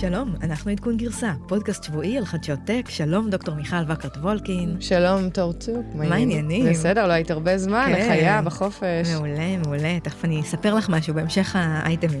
[0.00, 2.84] שלום, אנחנו עדכון גרסה, פודקאסט שבועי על חדשות טק.
[2.88, 4.76] שלום, דוקטור מיכל וקרת וולקין.
[4.80, 5.86] שלום, תור צוק.
[5.94, 6.66] מה העניינים?
[6.70, 8.12] בסדר, לא היית הרבה זמן, כן.
[8.12, 9.08] לחיה, בחופש.
[9.14, 10.00] מעולה, מעולה.
[10.02, 12.20] תכף אני אספר לך משהו בהמשך האייטמים.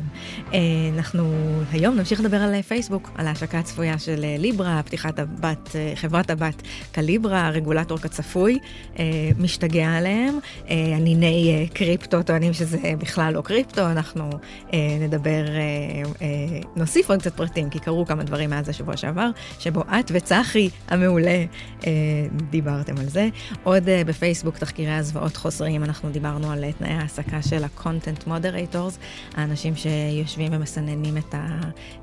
[0.54, 0.58] אה,
[0.96, 1.32] אנחנו
[1.72, 6.30] היום נמשיך לדבר על פייסבוק, על ההשקה הצפויה של אה, ליברה, פתיחת הבת, אה, חברת
[6.30, 6.62] הבת
[6.92, 8.58] קליברה, רגולטור כצפוי,
[9.38, 10.38] משתגע עליהם.
[10.68, 14.30] הניני אה, קריפטו טוענים שזה בכלל לא קריפטו, אנחנו
[15.00, 15.44] נדבר,
[16.76, 21.44] נוסיף עוד קצת פרטים, כי קרו כמה דברים מאז השבוע שעבר, שבו את וצחי המעולה
[21.86, 21.90] אה,
[22.50, 23.28] דיברתם על זה.
[23.62, 28.98] עוד אה, בפייסבוק תחקירי הזוועות חוזרים, אנחנו דיברנו על אה, תנאי ההעסקה של ה-content moderators,
[29.34, 31.34] האנשים שיושבים ומסננים את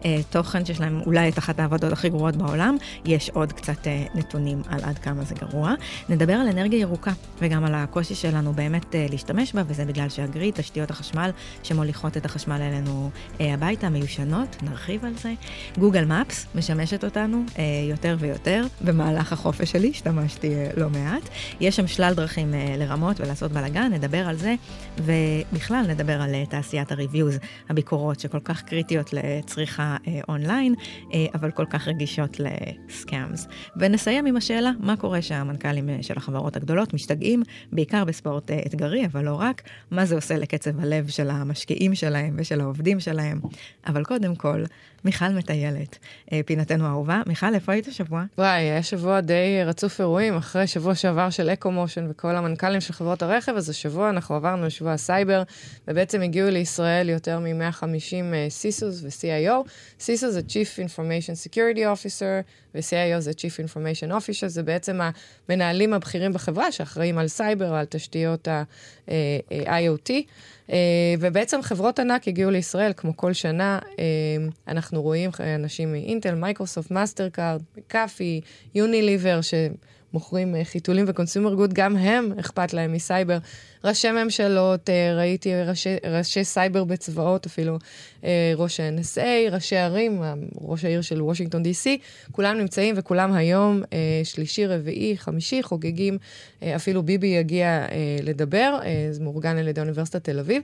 [0.06, 2.78] התוכן שיש להם אולי את אחת העבודות הכי גרועות בעולם.
[3.06, 5.74] יש עוד קצת אה, נתונים על עד כמה זה גרוע.
[6.10, 10.54] נדבר על אנרגיה ירוקה, וגם על הקושי שלנו באמת אה, להשתמש בה, וזה בגלל שהגריד,
[10.54, 11.32] תשתיות החשמל
[11.64, 13.10] שמוליכות את החשמל אלינו
[13.42, 15.34] אה, הביתה, מיושנות, נרחיב על זה.
[15.78, 18.66] גוגל מפס משמשת אותנו אה, יותר ויותר.
[18.82, 21.30] במהלך החופש שלי השתמשתי אה, לא מעט.
[21.60, 24.56] יש שם שלל דרכים אה, לרמות ולעשות בלאגן, נדבר על זה,
[24.98, 30.76] ובכלל נדבר על אה, תעשיית הריוויוז, הביקורות שכל כך קריטיות לצריכה אה, אונליין,
[31.14, 33.48] אה, אבל כל כך רגישות לסקאמס.
[33.78, 39.06] ונסיים עם השאלה, מה קורה שהמנכ"לים אה, של החברות הגדולות משתגעים, בעיקר בספורט אה, אתגרי,
[39.06, 43.40] אבל לא רק, מה זה עושה לקצב הלב של המשקיעים שלהם ושל העובדים שלהם.
[43.88, 44.64] אבל קודם כל,
[45.06, 45.98] מיכל מטיילת,
[46.32, 47.22] אה, פינתנו האהובה.
[47.28, 48.24] מיכל, איפה היית השבוע?
[48.38, 53.22] וואי, היה שבוע די רצוף אירועים, אחרי שבוע שעבר של אקו-מושן וכל המנכ"לים של חברות
[53.22, 55.44] הרכב, אז השבוע אנחנו עברנו לשבוע הסייבר,
[55.88, 57.84] ובעצם הגיעו לישראל יותר מ-150
[58.50, 59.68] CISOs ו-CIO.
[60.00, 62.44] CISO זה Chief Information Security Officer,
[62.76, 65.00] ו-CIO זה Chief Information Officer, זה בעצם
[65.50, 70.12] המנהלים הבכירים בחברה שאחראים על סייבר, על תשתיות ה-IoT.
[70.68, 70.74] Uh,
[71.20, 74.00] ובעצם חברות ענק הגיעו לישראל, כמו כל שנה, uh,
[74.94, 78.42] אנחנו רואים אנשים מאינטל, מייקרוסופט, מאסטר קארד, קאפי,
[78.76, 83.38] יוניליבר, שמוכרים uh, חיתולים ו consumer goods, גם הם אכפת להם מסייבר.
[83.84, 87.78] ראשי ממשלות, uh, ראיתי ראשי, ראשי סייבר בצבאות, אפילו
[88.22, 90.22] uh, ראש ה-NSA, ראשי ערים,
[90.62, 91.98] ראש העיר של וושינגטון D.C.,
[92.32, 93.82] כולם נמצאים וכולם היום,
[94.24, 96.18] שלישי, רביעי, חמישי, חוגגים,
[96.64, 97.86] אפילו ביבי יגיע
[98.24, 98.80] לדבר,
[99.12, 100.62] זה מאורגן על ידי אוניברסיטת תל אביב.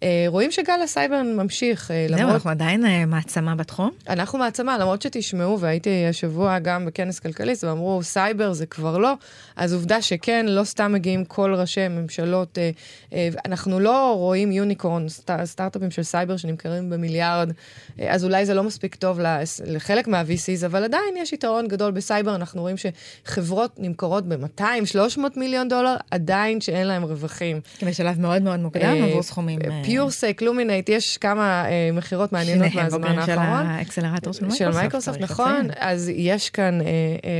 [0.00, 2.28] Uh, רואים שגל הסייבר ממשיך, uh, זהו.
[2.28, 3.90] אנחנו עדיין uh, מעצמה בתחום.
[4.08, 9.14] אנחנו מעצמה, למרות שתשמעו, והייתי השבוע גם בכנס כלכליסט, ואמרו, סייבר זה כבר לא,
[9.56, 12.58] אז עובדה שכן, לא סתם מגיעים כל ראשי ממשלות.
[12.58, 12.70] אה,
[13.12, 17.52] אה, אנחנו לא רואים unicorn, סט, סטארט-אפים של סייבר שנמכרים במיליארד,
[18.00, 19.18] אה, אז אולי זה לא מספיק טוב
[19.66, 25.96] לחלק מה-VCs, אבל עדיין יש יתרון גדול בסייבר, אנחנו רואים שחברות נמכרות ב-200-300 מיליון דולר,
[26.10, 27.60] עדיין שאין להם רווחים.
[27.86, 29.58] בשלב מאוד מאוד מוקדם, עבור סכומים...
[29.90, 33.62] PureSec, Luminate, יש כמה מכירות מעניינות מהזמן האחרון.
[33.62, 34.72] של האקסלרטור של מייקרוסופט.
[34.72, 35.68] של מייקרוסופט, נכון.
[35.78, 36.78] אז יש כאן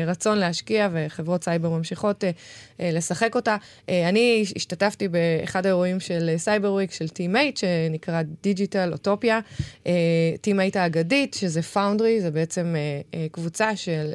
[0.07, 2.25] רצון להשקיע, וחברות סייבר ממשיכות
[2.79, 3.57] לשחק אותה.
[3.89, 9.41] אני השתתפתי באחד האירועים של Cyber Week של Team8, שנקרא Digital Utopia.
[10.47, 12.75] Team8 האגדית, שזה foundry, זה בעצם
[13.33, 14.13] קבוצה של...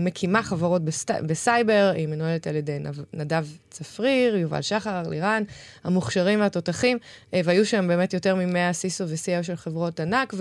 [0.00, 1.10] מקימה חברות בסט...
[1.26, 2.78] בסייבר, היא מנוהלת על ידי
[3.14, 5.42] נדב צפריר, יובל שחר, לירן,
[5.84, 6.98] המוכשרים והתותחים,
[7.32, 10.34] והיו שם באמת יותר מ-100 CISO ו-CEO של חברות ענק,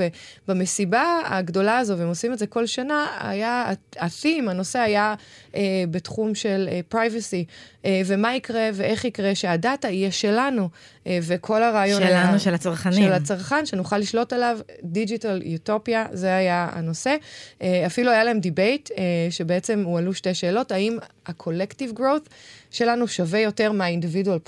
[0.48, 5.16] ובמסיבה הגדולה הזו, והם עושים את זה כל שנה, היה, ה-theme, הנושא היה
[5.56, 5.62] אה,
[5.92, 7.46] בתחום של privacy,
[7.86, 10.70] אה, ומה יקרה ואיך יקרה שהדאטה יהיה שלנו,
[11.08, 12.26] אה, וכל הרעיון שלנו, היה...
[12.26, 13.04] שלנו, של הצרכנים.
[13.04, 17.16] של הצרכן, שנוכל לשלוט עליו, Digital Utopia, זה היה הנושא.
[17.62, 22.30] אה, אפילו היה להם debate, אה, שבעצם הועלו שתי שאלות, האם ה-collective growth
[22.74, 23.72] שלנו שווה יותר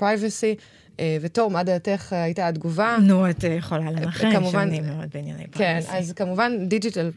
[0.00, 0.60] privacy,
[1.00, 2.96] אה, ותור, מה דעתך הייתה התגובה?
[3.02, 5.58] נו, את יכולה לנחש, כמובן, שונים מאוד בענייני privacy.
[5.58, 7.10] כן, אז כמובן דיג'יטל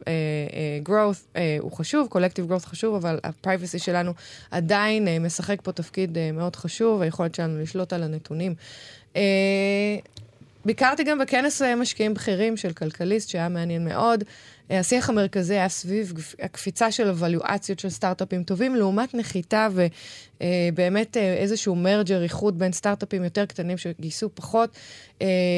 [0.86, 4.14] growth אה, הוא חשוב, collective growth חשוב, אבל ה-privacy שלנו
[4.52, 8.56] עדיין אה, משחק פה תפקיד אה, מאוד חשוב, היכולת שלנו לשלוט על הנתונים.
[9.16, 9.22] אה,
[10.66, 14.24] ביקרתי גם בכנס משקיעים בכירים של כלכליסט, שהיה מעניין מאוד.
[14.70, 22.24] השיח המרכזי היה סביב הקפיצה של הוולואציות של סטארט-אפים טובים, לעומת נחיתה ובאמת איזשהו מרג'ר,
[22.24, 24.78] איחוד בין סטארט-אפים יותר קטנים שגייסו פחות.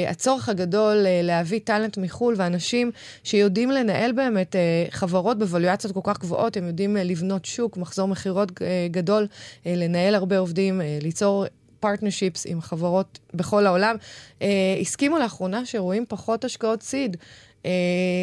[0.08, 2.92] הצורך הגדול להביא talent מחו"ל ואנשים
[3.24, 4.56] שיודעים לנהל באמת
[4.90, 8.52] חברות ב valuations כל כך גבוהות, הם יודעים לבנות שוק, מחזור מכירות
[8.92, 9.28] גדול,
[9.66, 11.46] לנהל הרבה עובדים, ליצור...
[11.82, 13.96] partnerships עם חברות בכל העולם,
[14.40, 14.44] uh,
[14.82, 17.18] הסכימו לאחרונה שרואים פחות השקעות seed.
[17.66, 17.72] אה,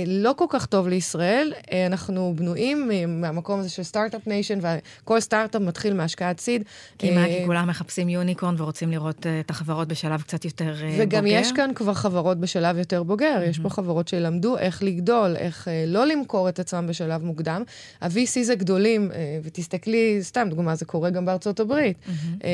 [0.06, 1.52] לא כל כך טוב לישראל.
[1.72, 4.58] אה, אנחנו בנויים מהמקום הזה של סטארט-אפ nation,
[5.02, 6.62] וכל סטארט-אפ מתחיל מהשקעת seed.
[6.98, 11.04] כי מה, כי כולם מחפשים יוניקורן ורוצים לראות את החברות בשלב קצת יותר וגם בוגר?
[11.08, 13.38] וגם יש כאן כבר חברות בשלב יותר בוגר.
[13.38, 13.50] Mm-hmm.
[13.50, 17.62] יש פה חברות שלמדו איך לגדול, איך לא למכור את עצמם בשלב מוקדם.
[18.00, 19.10] ה-VCs הגדולים,
[19.42, 21.96] ותסתכלי, סתם דוגמה, זה קורה גם בארצות הברית.
[22.06, 22.44] Mm-hmm.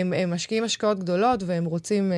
[0.00, 2.12] הם, הם משקיעים השקעות גדולות והם רוצים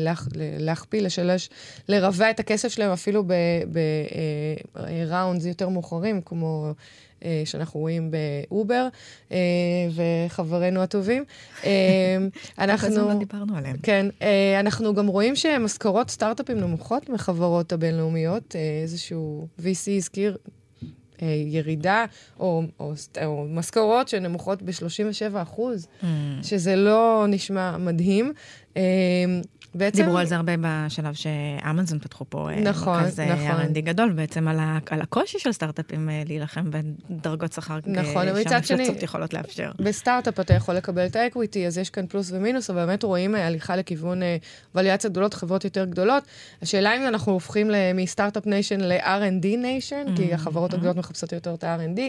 [0.00, 0.28] להכ,
[0.58, 1.50] להכפיל, לשלש,
[1.88, 3.24] לרבע את הכסף שלהם אפילו
[3.66, 6.72] בראונדס יותר מאוחרים, כמו
[7.24, 8.88] אה, שאנחנו רואים באובר,
[9.32, 9.38] אה,
[9.94, 11.24] וחברינו הטובים.
[11.64, 11.70] אה,
[12.58, 13.08] אנחנו...
[13.08, 13.76] לא דיברנו עליהם.
[13.82, 14.06] כן,
[14.60, 18.56] אנחנו גם רואים שמשכורות סטארט-אפים נמוכות מחברות הבינלאומיות.
[18.82, 20.36] איזשהו VC הזכיר
[21.46, 22.04] ירידה,
[22.40, 22.92] או, או,
[23.24, 26.06] או משכורות שנמוכות ב-37 אחוז, mm.
[26.42, 28.32] שזה לא נשמע מדהים.
[29.74, 30.02] בעצם...
[30.02, 33.64] דיברו על זה הרבה בשלב שאמזון פתחו פה אה, נכון, מרכז אה, נכון.
[33.64, 39.02] R&D גדול, בעצם על, ה, על הקושי של סטארט-אפים אה, להילחם בדרגות שכר נכון, שהמפלצות
[39.02, 39.70] יכולות לאפשר.
[39.78, 43.34] בסטארט-אפ אתה יכול לקבל את ה equity, אז יש כאן פלוס ומינוס, אבל באמת רואים
[43.34, 44.20] הליכה לכיוון
[44.74, 46.24] valuations גדולות, חברות יותר גדולות.
[46.62, 50.16] השאלה אם אנחנו הופכים מסטארט-אפ nation ל-R&D nation, mm-hmm.
[50.16, 52.00] כי החברות הגדולות מחפשות יותר את ה-R&D.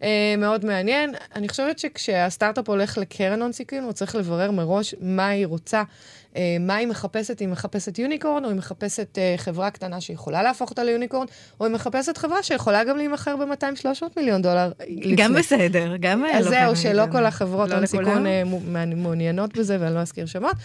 [0.00, 0.04] Uh,
[0.38, 1.14] מאוד מעניין.
[1.36, 5.82] אני חושבת שכשהסטארט-אפ הולך לקרן הון סיכון, הוא צריך לברר מראש מה היא רוצה.
[6.36, 7.38] אה, מה היא מחפשת?
[7.38, 11.26] היא מחפשת יוניקורן, או היא מחפשת אה, חברה קטנה שיכולה להפוך אותה ליוניקורן,
[11.60, 14.72] או היא מחפשת חברה שיכולה גם להימכר ב-200-300 מיליון דולר.
[15.16, 16.24] גם בסדר, גם...
[16.24, 18.42] אז לא זהו, שלא כל החברות הון סיכון אה,
[18.96, 20.56] מעוניינות בזה, ואני לא אזכיר שמות,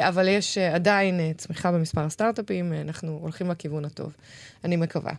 [0.00, 4.12] אבל יש עדיין צמיחה במספר הסטארט-אפים, אנחנו הולכים לכיוון הטוב,
[4.64, 5.12] אני מקווה.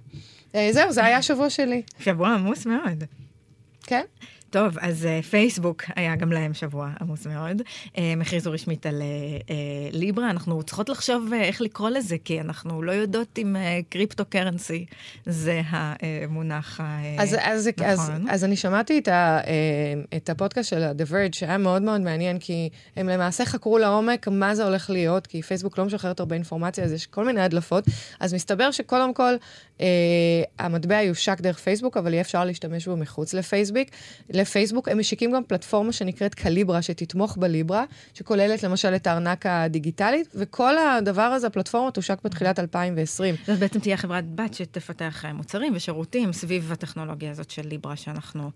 [0.71, 1.81] זהו, זה היה השבוע שלי.
[1.99, 3.03] שבוע עמוס מאוד.
[3.87, 4.05] כן?
[4.49, 7.61] טוב, אז uh, פייסבוק היה גם להם שבוע עמוס מאוד.
[7.95, 9.51] הם הכריזו רשמית על uh,
[9.91, 10.29] ליברה.
[10.29, 13.55] אנחנו צריכות לחשוב איך לקרוא לזה, כי אנחנו לא יודעות אם
[13.89, 14.85] קריפטו קרנסי
[15.25, 16.83] זה המונח uh,
[17.21, 17.85] אז, אז, נכון.
[17.87, 19.39] אז, אז אני שמעתי את, ה,
[20.15, 24.55] את הפודקאסט של ה-The Verge, שהיה מאוד מאוד מעניין, כי הם למעשה חקרו לעומק מה
[24.55, 27.83] זה הולך להיות, כי פייסבוק לא משחררת הרבה אינפורמציה, אז יש כל מיני הדלפות.
[28.19, 29.33] אז מסתבר שקודם כל,
[30.59, 33.87] המטבע יושק דרך פייסבוק, אבל יהיה אפשר להשתמש בו מחוץ לפייסבוק.
[34.37, 40.77] לפייסבוק, הם משיקים גם פלטפורמה שנקראת קליברה, שתתמוך בליברה, שכוללת למשל את הארנק הדיגיטלית, וכל
[40.77, 43.35] הדבר הזה, הפלטפורמה תושק בתחילת 2020.
[43.47, 48.51] זאת בעצם תהיה חברת בת שתפתח מוצרים ושירותים סביב הטכנולוגיה הזאת של ליברה שאנחנו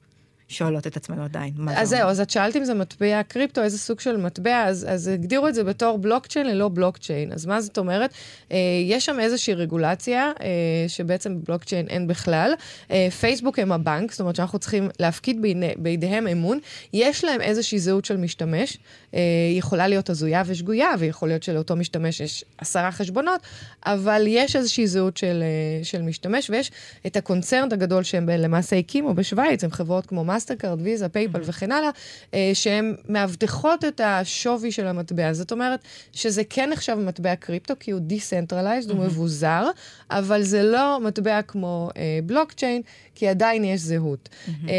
[0.51, 1.53] שואלות את עצמנו עדיין.
[1.75, 5.07] אז זהו, אז את שאלת אם זה מטבע קריפטו, איזה סוג של מטבע, אז, אז
[5.07, 7.31] הגדירו את זה בתור בלוקצ'יין ללא בלוקצ'יין.
[7.33, 8.13] אז מה זאת אומרת?
[8.51, 10.45] אה, יש שם איזושהי רגולציה, אה,
[10.87, 12.53] שבעצם בבלוקצ'יין אין בכלל.
[12.91, 16.59] אה, פייסבוק הם הבנק, זאת אומרת שאנחנו צריכים להפקיד בידי, בידיהם אמון.
[16.93, 18.77] יש להם איזושהי זהות של משתמש,
[19.13, 19.19] אה,
[19.57, 23.41] יכולה להיות הזויה ושגויה, ויכול להיות שלאותו משתמש יש עשרה חשבונות,
[23.85, 26.71] אבל יש איזושהי זהות של, אה, של משתמש, ויש
[27.07, 31.45] את הקונצרנט הגדול שהם למעשה הקימו בשוויץ, הם חברות כמו מאסטרקארד, ויזה, פייפל mm-hmm.
[31.49, 31.89] וכן הלאה,
[32.33, 35.33] אה, שהן מאבטחות את השווי של המטבע.
[35.33, 35.79] זאת אומרת
[36.13, 38.93] שזה כן נחשב מטבע קריפטו, כי הוא decentralized, mm-hmm.
[38.93, 39.69] הוא מבוזר,
[40.09, 42.81] אבל זה לא מטבע כמו אה, בלוקצ'יין,
[43.15, 44.29] כי עדיין יש זהות.
[44.29, 44.69] Mm-hmm.
[44.69, 44.73] אה,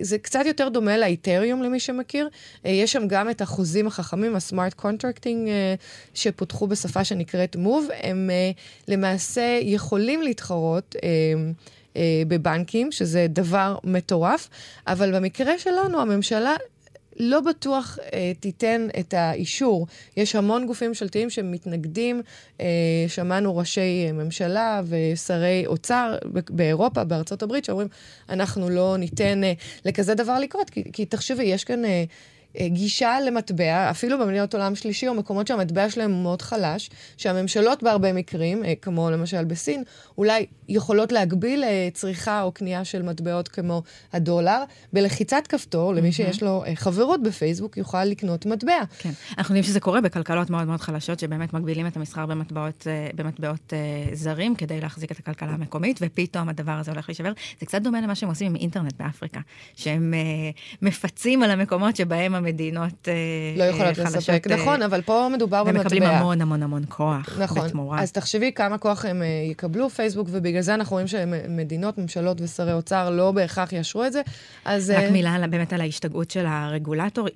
[0.00, 2.28] זה קצת יותר דומה לאיתריום, למי שמכיר.
[2.66, 5.74] אה, יש שם גם את החוזים החכמים, ה smart contracting, אה,
[6.14, 7.88] שפותחו בשפה שנקראת Move.
[8.02, 8.50] הם אה,
[8.88, 10.96] למעשה יכולים להתחרות.
[11.02, 11.08] אה,
[11.96, 14.48] אה, בבנקים, שזה דבר מטורף,
[14.86, 16.56] אבל במקרה שלנו הממשלה
[17.18, 19.86] לא בטוח אה, תיתן את האישור.
[20.16, 22.22] יש המון גופים ממשלתיים שמתנגדים,
[22.60, 22.66] אה,
[23.08, 26.16] שמענו ראשי ממשלה ושרי אוצר
[26.50, 27.88] באירופה, בארצות הברית, שאומרים,
[28.28, 29.52] אנחנו לא ניתן אה,
[29.84, 31.84] לכזה דבר לקרות, כי, כי תחשבי, יש כאן...
[31.84, 32.04] אה,
[32.66, 38.12] גישה למטבע, אפילו במדינות עולם שלישי, או מקומות שהמטבע שלהם הוא מאוד חלש, שהממשלות בהרבה
[38.12, 39.82] מקרים, אה, כמו למשל בסין,
[40.18, 44.62] אולי יכולות להגביל אה, צריכה או קנייה של מטבעות כמו הדולר.
[44.92, 48.80] בלחיצת כפתור, למי שיש לו חברות בפייסבוק, יוכל לקנות מטבע.
[48.98, 49.10] כן.
[49.38, 53.72] אנחנו יודעים שזה קורה בכלכלות מאוד מאוד חלשות, שבאמת מגבילים את המסחר במטבעות, במטבעות
[54.12, 57.32] זרים כדי להחזיק את הכלכלה המקומית, ופתאום הדבר הזה הולך להישבר.
[57.60, 59.40] זה קצת דומה למה שהם עושים עם אינטרנט באפריקה,
[59.76, 60.14] שהם
[60.82, 63.14] מפצים על המקומות שבהם המדינות אה,
[63.56, 65.80] לא יכולות לספק, אה, נכון, אבל פה מדובר במטבע.
[65.80, 68.02] הם מקבלים המון המון המון כוח נכון, בתמורה.
[68.02, 72.72] אז תחשבי כמה כוח הם אה, יקבלו, פייסבוק, ובגלל זה אנחנו רואים שמדינות, ממשלות ושרי
[72.72, 74.22] אוצר לא בהכרח יאשרו את זה.
[74.64, 74.90] אז...
[74.90, 77.28] רק מילה באמת על ההשתגעות של הרגולטור.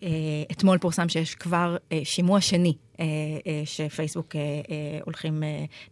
[0.53, 2.75] אתמול פורסם שיש כבר שימוע שני
[3.65, 4.37] שפייסבוק
[5.05, 5.43] הולכים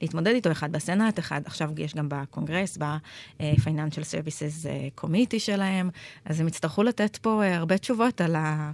[0.03, 4.67] להתמודד איתו, אחד בסנאט, אחד עכשיו יש גם בקונגרס, ב-Financial Services
[5.01, 5.91] Committee שלהם,
[6.25, 8.71] אז הם יצטרכו לתת פה הרבה תשובות על ה...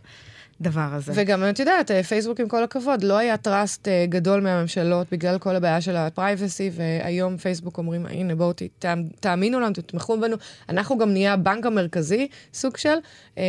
[0.61, 1.13] הדבר הזה.
[1.17, 5.81] וגם, את יודעת, פייסבוק, עם כל הכבוד, לא היה טראסט גדול מהממשלות בגלל כל הבעיה
[5.81, 8.53] של ה-privacy, והיום פייסבוק אומרים, הנה, בואו
[9.21, 10.37] תאמינו לנו, תתמכו בנו.
[10.69, 12.97] אנחנו גם נהיה הבנק המרכזי, סוג של.
[13.39, 13.45] אה,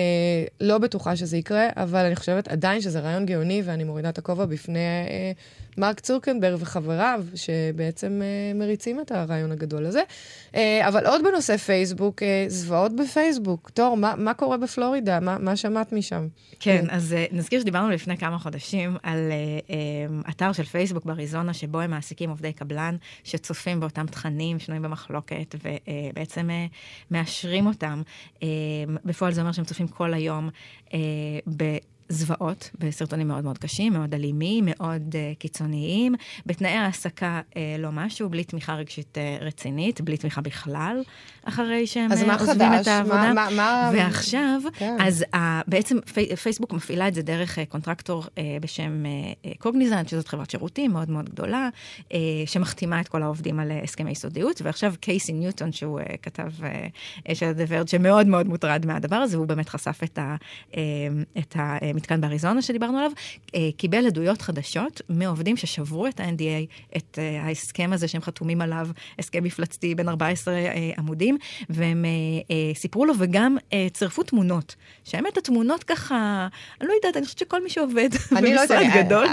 [0.61, 4.45] לא בטוחה שזה יקרה, אבל אני חושבת עדיין שזה רעיון גאוני, ואני מורידה את הכובע
[4.45, 5.31] בפני אה,
[5.77, 10.01] מרק צורקנברג וחבריו, שבעצם אה, מריצים את הרעיון הגדול הזה.
[10.55, 13.69] אה, אבל עוד בנושא פייסבוק, אה, זוועות בפייסבוק.
[13.69, 15.19] תור, מה, מה קורה בפלורידה?
[15.19, 16.27] מה, מה שמעת משם?
[16.59, 19.71] כן, אז uh, נזכיר שדיברנו לפני כמה חודשים על uh,
[20.25, 25.55] uh, אתר של פייסבוק באריזונה, שבו הם מעסיקים עובדי קבלן שצופים באותם תכנים שנויים במחלוקת,
[25.55, 28.01] ובעצם uh, uh, מאשרים אותם.
[28.35, 28.41] Uh,
[29.05, 30.49] בפועל זה אומר שהם צופים כל היום
[30.87, 30.91] uh,
[31.57, 31.77] ב...
[32.09, 38.29] זוועות בסרטונים מאוד מאוד קשים, מאוד אלימים, מאוד uh, קיצוניים, בתנאי העסקה uh, לא משהו,
[38.29, 41.01] בלי תמיכה רגשית uh, רצינית, בלי תמיכה בכלל,
[41.43, 42.81] אחרי שהם uh, עוזבים חדש?
[42.81, 43.33] את העבודה.
[43.33, 44.97] מה, מה, ועכשיו, כן.
[44.99, 45.37] אז uh,
[45.67, 50.49] בעצם פי, פייסבוק מפעילה את זה דרך uh, קונטרקטור uh, בשם uh, קוגניזנט, שזאת חברת
[50.49, 52.13] שירותים מאוד מאוד גדולה, uh,
[52.45, 57.35] שמחתימה את כל העובדים על uh, הסכמי סודיות, ועכשיו קייסי ניוטון, שהוא uh, כתב uh,
[57.35, 60.35] של הדברד, שמאוד מאוד מוטרד מהדבר הזה, והוא באמת חשף את ה...
[60.71, 60.75] Uh,
[61.37, 63.11] את ה uh, מתקן באריזונה שדיברנו עליו,
[63.55, 68.87] אה, קיבל עדויות חדשות מעובדים ששברו את ה-NDA, את אה, ההסכם הזה שהם חתומים עליו,
[69.19, 71.37] הסכם מפלצתי בין 14 אה, עמודים,
[71.69, 72.05] והם
[72.75, 73.57] סיפרו לו וגם
[73.93, 74.75] צירפו תמונות.
[75.03, 76.47] שהאמת, התמונות ככה,
[76.81, 79.27] אני לא יודעת, אני חושבת שכל מי שעובד לא במשרד גדול,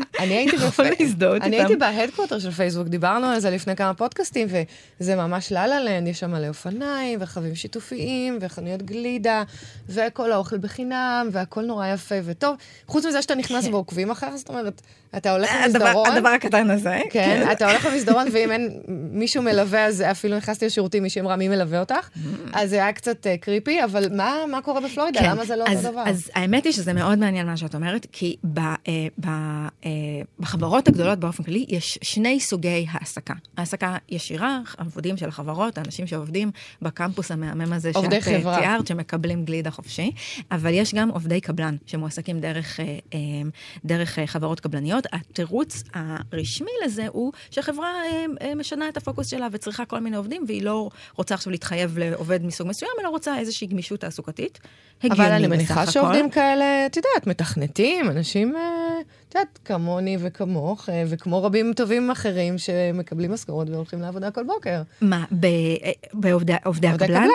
[0.67, 1.47] יכול להזדהות איתם.
[1.47, 4.49] אני הייתי בהדקווטר של פייסבוק, דיברנו על זה לפני כמה פודקאסטים,
[5.01, 9.43] וזה ממש לה לה לנד, יש שם מלא אופניים, וחבים שיתופיים, וחנויות גלידה,
[9.89, 12.54] וכל האוכל בחינם, והכל נורא יפה וטוב.
[12.87, 13.75] חוץ מזה שאתה נכנס כן.
[13.75, 14.83] ועוקבים אחריך, זאת אומרת,
[15.17, 16.07] אתה הולך במסדרון.
[16.07, 17.01] הדבר הקטן הזה.
[17.11, 18.81] כן, כן, אתה הולך במסדרון, ואם אין
[19.13, 22.09] מישהו מלווה, אז אפילו נכנסתי לשירותים, מישהי אמרה, מי מלווה אותך?
[22.53, 24.17] אז זה היה קצת אה, קריפי, אבל
[24.51, 25.21] מה קורה בפלורידה?
[25.21, 25.31] כן.
[25.31, 26.03] למה זה לא אותו דבר?
[26.07, 28.75] אז האמת היא שזה מאוד מעניין מה שאת אומרת, כי אה,
[29.85, 29.91] אה,
[30.39, 33.35] בחברות הגדולות באופן כללי, יש שני סוגי העסקה.
[33.57, 36.51] העסקה ישירה, עבודים של החברות, האנשים שעובדים
[36.83, 38.25] בקמפוס המהמם הזה שאת
[38.59, 40.11] תיארת, שמקבלים גלידה חופשי,
[40.51, 42.81] אבל יש גם עובדי קבלן שמועסקים דרך,
[43.85, 45.07] דרך חברות קבלניות.
[45.13, 50.45] התירוץ הרשמי לזה הוא שהחברה אה, אה, משנה את הפוקוס שלה וצריכה כל מיני עובדים,
[50.47, 54.59] והיא לא רוצה עכשיו להתחייב לעובד מסוג מסוים, אלא רוצה איזושהי גמישות תעסוקתית.
[55.11, 58.55] אבל אני מניחה שעובדים כאלה, את יודעת, מתכנתים, אנשים...
[59.37, 64.45] אה, את יודעת, כמוני וכמוך, אה, וכמו רבים טובים אחרים שמקבלים משכורות והולכים לעבודה כל
[64.45, 64.83] בוקר.
[65.01, 65.25] מה,
[66.13, 67.29] בעובדי הקבלן?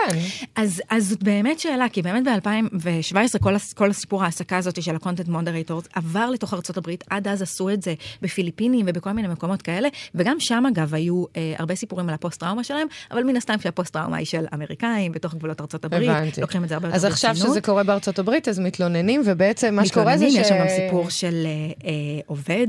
[0.56, 5.28] אז, אז זאת באמת שאלה, כי באמת ב-2017 כל, כל הסיפור ההעסקה הזאת של ה-content
[5.28, 10.40] moderators עבר לתוך ארה"ב, עד אז עשו את זה בפיליפינים ובכל מיני מקומות כאלה, וגם
[10.40, 14.46] שם אגב היו אה, הרבה סיפורים על הפוסט-טראומה שלהם, אבל מן הסתם שהפוסט-טראומה היא של
[14.54, 15.96] אמריקאים בתוך גבולות ארה"ב,
[16.42, 17.06] לוקחים את זה הרבה יותר ברצינות.
[17.06, 20.38] אז עכשיו שזה קורה בארצות הברית, אז מתלוננים, ובעצם מה שקורה זה ש...
[20.38, 21.48] מתלוננים, יש שם גם סיפור של...
[21.90, 22.68] אה, אה, עובד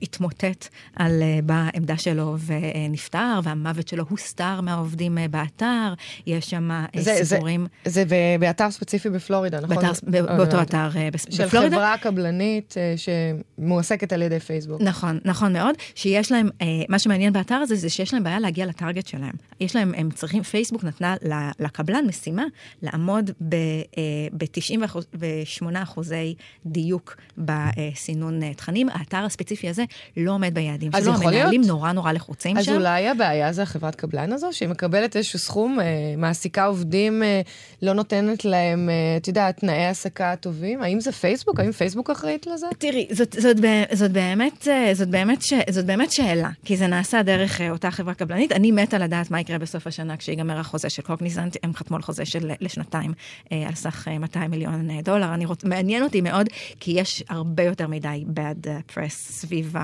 [0.00, 5.94] שהתמוטט על, אה, בעמדה שלו ונפטר, והמוות שלו הוסתר מהעובדים אה, באתר.
[6.26, 7.66] יש שם זה, סיפורים...
[7.84, 8.06] זה, זה
[8.40, 9.76] באתר ספציפי בפלורידה, נכון?
[9.76, 9.92] באתר,
[10.36, 11.30] באותו אתר של בפלורידה.
[11.30, 14.80] של חברה קבלנית שמועסקת על ידי פייסבוק.
[14.80, 15.74] נכון, נכון מאוד.
[15.94, 16.48] שיש להם,
[16.88, 19.32] מה שמעניין באתר הזה זה שיש להם בעיה להגיע לטארגט שלהם.
[19.60, 21.16] יש להם, הם צריכים, פייסבוק נתנה
[21.58, 22.44] לקבלן משימה
[22.82, 26.34] לעמוד ב-98 אחוזי
[26.66, 27.16] דיוק
[27.48, 28.88] בסינון אה, תכנים.
[28.88, 29.84] האתר הספציפי הזה
[30.16, 32.70] לא עומד ביעדים שלו, המנהלים נורא נורא לחוצים אז שם.
[32.70, 35.86] אז אולי הבעיה זה החברת קבלן הזו, שהיא מקבלת איזשהו סכום, אה,
[36.16, 37.40] מעסיקה עובדים, אה,
[37.82, 40.82] לא נותנת להם, את יודעת, תנאי העסקה טובים?
[40.82, 41.60] האם זה פייסבוק?
[41.60, 42.66] האם פייסבוק אחראית לזה?
[42.78, 43.56] תראי, זאת, זאת,
[43.92, 48.52] זאת, באמת, זאת, באמת ש, זאת באמת שאלה, כי זה נעשה דרך אותה חברה קבלנית.
[48.52, 52.24] אני מתה לדעת מה יקרה בסוף השנה כשיגמר החוזה של קוגניזנט, הם חתמו על חוזה
[52.24, 53.12] של לשנתיים
[53.50, 55.34] על סך 200 מיליון דולר.
[55.34, 55.64] אני רוצ...
[55.64, 56.46] מעניין אותי מאוד,
[56.80, 59.74] כי יש הרבה יותר מדי bad press סביב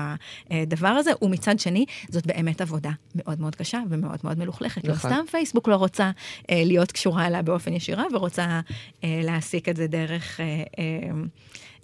[0.49, 4.87] הדבר הזה, ומצד שני, זאת באמת עבודה מאוד מאוד קשה ומאוד מאוד מלוכלכת.
[4.87, 5.11] לא נכון.
[5.11, 6.11] לא סתם פייסבוק לא רוצה
[6.51, 8.61] אה, להיות קשורה אליה באופן ישירה, ורוצה
[9.03, 10.39] אה, להעסיק את זה דרך...
[10.39, 10.63] אה,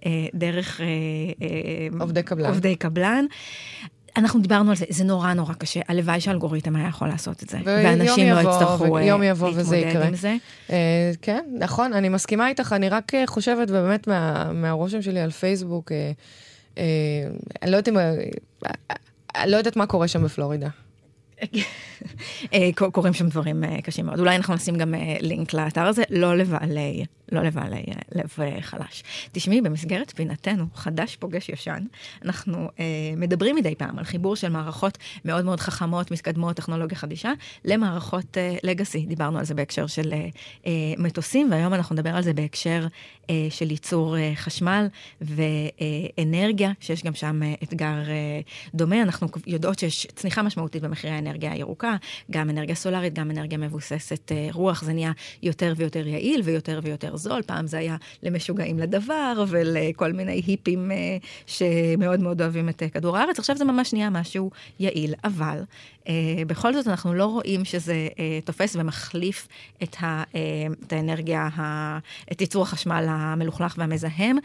[0.05, 0.87] אה, דרך אה,
[1.99, 2.49] עובדי קבלן.
[2.49, 3.25] עובדי קבלן.
[4.17, 5.79] אנחנו דיברנו על זה, זה נורא נורא קשה.
[5.87, 7.57] הלוואי שאלגוריתם היה יכול לעשות את זה.
[7.65, 10.07] ואנשים לא יצטרכו יום יבוא וזה יקרה.
[10.07, 10.35] עם זה.
[10.69, 15.31] אה, כן, נכון, אני מסכימה איתך, אני רק אה, חושבת באמת מה, מהרושם שלי על
[15.31, 16.11] פייסבוק, אה,
[16.77, 16.83] אה,
[17.61, 17.97] אני לא יודעת אם...
[17.97, 20.69] אה, לא יודעת מה קורה שם בפלורידה.
[22.91, 24.19] קורים שם דברים קשים מאוד.
[24.19, 28.29] אולי אנחנו נשים גם לינק לאתר הזה, לא לבעלי, לא לבעלי לב
[28.61, 29.03] חלש.
[29.31, 31.85] תשמעי, במסגרת פינתנו, חדש פוגש ישן,
[32.25, 32.85] אנחנו אה,
[33.17, 37.31] מדברים מדי פעם על חיבור של מערכות מאוד מאוד חכמות, מתקדמות, טכנולוגיה חדישה,
[37.65, 39.05] למערכות אה, לגאסי.
[39.05, 40.27] דיברנו על זה בהקשר של אה,
[40.65, 42.87] אה, מטוסים, והיום אנחנו נדבר על זה בהקשר
[43.29, 44.87] אה, של ייצור אה, חשמל
[45.21, 48.39] ואנרגיה, שיש גם שם אה, אתגר אה,
[48.73, 49.01] דומה.
[49.01, 51.95] אנחנו יודעות שיש צניחה משמעותית במחירי האנרגיה הירוקה,
[52.31, 55.11] גם אנרגיה סולארית, גם אנרגיה מבוססת אה, רוח, זה נהיה
[55.43, 57.41] יותר ויותר יעיל ויותר ויותר זול.
[57.41, 63.17] פעם זה היה למשוגעים לדבר ולכל מיני היפים אה, שמאוד מאוד אוהבים את אה, כדור
[63.17, 65.63] הארץ, עכשיו זה ממש נהיה משהו יעיל, אבל
[66.07, 66.13] אה,
[66.47, 68.07] בכל זאת אנחנו לא רואים שזה
[68.45, 69.47] תופס ומחליף
[69.83, 70.23] את, ה,
[70.85, 71.97] את האנרגיה, ה,
[72.31, 74.37] את ייצור החשמל המלוכלך והמזהם,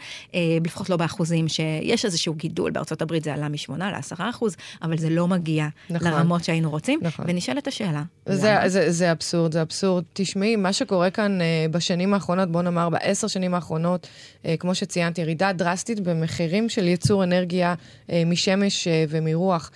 [0.65, 5.09] לפחות לא באחוזים שיש איזשהו גידול, בארצות הברית זה עלה מ-8 ל-10 אחוז, אבל זה
[5.09, 6.07] לא מגיע נכון.
[6.07, 7.25] לרמות שהיינו רוצים, נכון.
[7.27, 8.03] ונשאלת השאלה.
[8.25, 10.03] זה, זה, זה אבסורד, זה אבסורד.
[10.13, 11.39] תשמעי, מה שקורה כאן
[11.71, 14.07] בשנים האחרונות, נאמר בעשר שנים האחרונות,
[14.45, 17.75] אה, כמו שציינתי, ירידה דרסטית במחירים של ייצור אנרגיה
[18.11, 19.71] אה, משמש אה, ומרוח.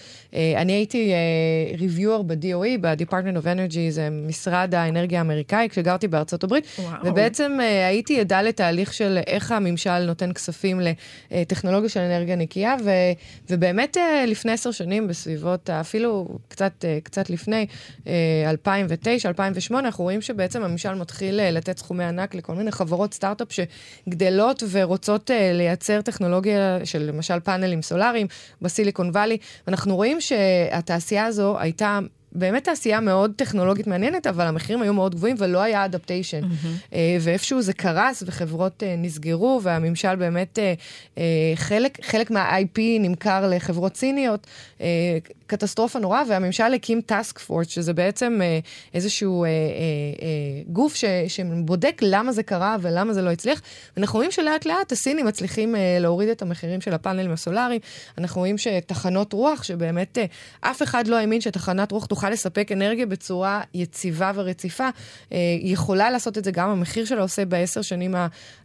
[0.57, 1.13] אני הייתי
[1.79, 6.98] ריוויור ב-DOE, ב-Department of Energy, זה משרד האנרגיה האמריקאי, כשגרתי בארצות הברית, וואו.
[7.05, 7.57] ובעצם
[7.88, 10.81] הייתי עדה לתהליך של איך הממשל נותן כספים
[11.31, 12.89] לטכנולוגיה של אנרגיה נקייה, ו,
[13.50, 17.65] ובאמת לפני עשר שנים, בסביבות, אפילו קצת, קצת לפני,
[18.45, 24.63] 2009, 2008, אנחנו רואים שבעצם הממשל מתחיל לתת סכומי ענק לכל מיני חברות סטארט-אפ שגדלות
[24.72, 28.28] ורוצות uh, לייצר טכנולוגיה של למשל פאנלים סולאריים
[28.62, 29.38] בסיליקון וואלי,
[29.68, 32.00] ואנחנו רואים שהתעשייה הזו הייתה
[32.32, 36.42] באמת תעשייה מאוד טכנולוגית מעניינת, אבל המחירים היו מאוד גבוהים ולא היה אדפטיישן.
[36.44, 36.96] Mm-hmm.
[37.22, 41.20] ואיפשהו זה קרס וחברות uh, נסגרו, והממשל באמת, uh, uh,
[41.56, 44.48] חלק, חלק מה-IP נמכר לחברות סיניות,
[44.78, 44.82] uh,
[45.51, 51.05] קטסטרופה נורא, והממשל הקים טאסק פורט, שזה בעצם uh, איזשהו uh, uh, uh, גוף ש,
[51.27, 53.62] שבודק למה זה קרה ולמה זה לא הצליח.
[53.98, 57.81] ואנחנו רואים שלאט לאט הסינים מצליחים uh, להוריד את המחירים של הפאנלים הסולאריים.
[58.17, 60.22] אנחנו רואים שתחנות רוח, שבאמת uh,
[60.70, 62.31] אף אחד לא האמין שתחנת רוח תוכל...
[62.31, 64.89] לספק אנרגיה בצורה יציבה ורציפה,
[65.31, 68.15] אה, יכולה לעשות את זה גם המחיר שלה עושה בעשר שנים,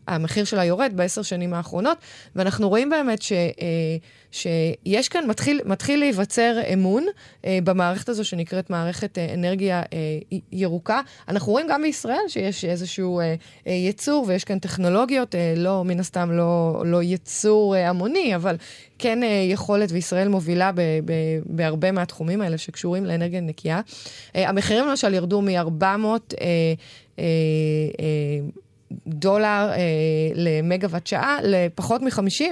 [0.09, 1.99] המחיר שלה יורד בעשר שנים האחרונות,
[2.37, 3.33] ואנחנו רואים באמת ש...
[3.33, 3.97] אה,
[4.33, 6.76] שיש כאן, מתחיל, מתחיל להיווצר אמון
[7.45, 11.01] אה, במערכת הזו שנקראת מערכת אה, אנרגיה אה, ירוקה.
[11.29, 13.35] אנחנו רואים גם בישראל שיש איזשהו אה,
[13.67, 18.57] אה, יצור ויש כאן טכנולוגיות, אה, לא, מן הסתם לא, לא יצור אה, המוני, אבל
[18.99, 21.13] כן אה, יכולת, וישראל מובילה ב, ב,
[21.47, 23.81] בהרבה מהתחומים האלה שקשורים לאנרגיה נקייה.
[24.37, 26.35] אה, המחירים למשל ירדו מ-400...
[29.07, 29.77] דולר אה,
[30.35, 32.43] למגוואט שעה לפחות מ-50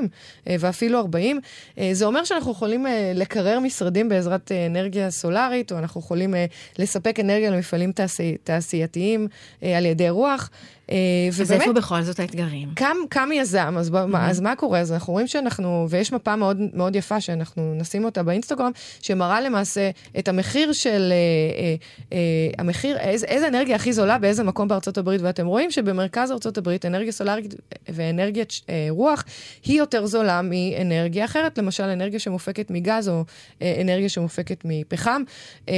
[0.49, 1.41] אה, ואפילו 40.
[1.79, 6.35] אה, זה אומר שאנחנו יכולים אה, לקרר משרדים בעזרת אה, אנרגיה סולארית, או אנחנו יכולים
[6.35, 6.45] אה,
[6.79, 9.29] לספק אנרגיה למפעלים תעשי, תעשייתיים
[9.63, 10.51] אה, על ידי רוח.
[10.91, 10.97] אה,
[11.41, 12.69] אז איפה בכל זאת האתגרים?
[12.75, 14.17] קם, קם יזם, אז, mm-hmm.
[14.17, 14.81] אז מה קורה?
[14.81, 18.71] אז אנחנו רואים שאנחנו, ויש מפה מאוד, מאוד יפה שאנחנו נשים אותה באינסטגרם,
[19.03, 21.17] שמראה למעשה את המחיר של, אה,
[21.63, 21.75] אה,
[22.13, 22.19] אה,
[22.59, 26.87] המחיר, איזה, איזה אנרגיה הכי זולה באיזה מקום בארצות הברית, ואתם רואים שבמרכז ארצות הברית
[26.87, 27.55] אנרגיה סולארית
[27.89, 29.25] ואנרגיית אה, רוח
[29.65, 33.25] היא יותר זולה מאנרגיה אחרת, למשל אנרגיה שמופקת מגז או
[33.63, 35.23] אה, אנרגיה שמופקת מפחם,
[35.69, 35.75] אה,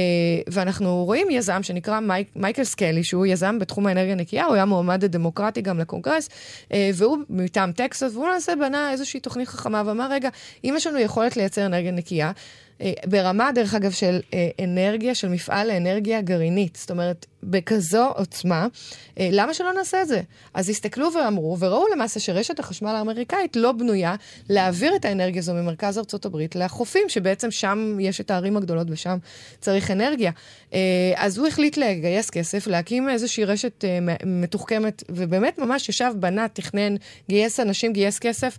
[0.47, 4.96] ואנחנו רואים יזם שנקרא מייק, מייקל סקלי, שהוא יזם בתחום האנרגיה הנקייה, הוא היה מועמד
[4.97, 6.29] המועמד הדמוקרטי גם לקונגרס,
[6.73, 10.29] אה, והוא מטעם טקסס, והוא למעשה בנה איזושהי תוכנית חכמה ואמר, רגע,
[10.63, 12.31] אם יש לנו יכולת לייצר אנרגיה נקייה,
[12.81, 16.75] אה, ברמה, דרך אגב, של אה, אנרגיה, של מפעל לאנרגיה גרעינית.
[16.75, 18.67] זאת אומרת, בכזו עוצמה,
[19.19, 20.21] אה, למה שלא נעשה את זה?
[20.53, 24.15] אז הסתכלו ואמרו, וראו למעשה שרשת החשמל האמריקאית לא בנויה
[24.49, 29.17] להעביר את האנרגיה הזו ממרכז ארצות הברית לחופים, שבעצם שם יש את הערים הגדולות ושם
[29.59, 30.31] צריך אנרגיה.
[31.15, 33.83] אז הוא החליט לגייס כסף, להקים איזושהי רשת
[34.25, 36.95] מתוחכמת, ובאמת ממש ישב, בנה, תכנן,
[37.29, 38.57] גייס אנשים, גייס כסף.